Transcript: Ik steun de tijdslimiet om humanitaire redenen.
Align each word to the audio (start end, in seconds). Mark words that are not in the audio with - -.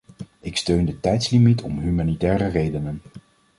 Ik 0.39 0.57
steun 0.57 0.85
de 0.85 0.99
tijdslimiet 0.99 1.61
om 1.61 1.79
humanitaire 1.79 2.47
redenen. 2.47 3.01